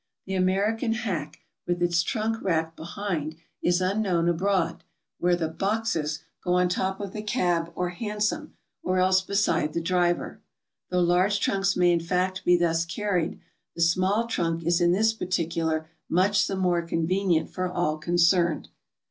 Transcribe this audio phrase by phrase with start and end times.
[0.25, 4.79] The American hack with its trunk rack behind is unknown aibroad,
[5.19, 9.79] where the ''boxes" go on top of the cab or hansom, or else beside the
[9.79, 10.41] driver.
[10.89, 13.39] Though large trunks may in fact be thus carried,
[13.75, 18.69] the small trunk is in this particular much the more con venient for all concerned.